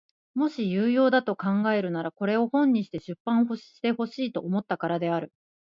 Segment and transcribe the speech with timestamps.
[0.33, 5.31] もし有用だと考えるならこれを本にして出版してほしいと思ったからである。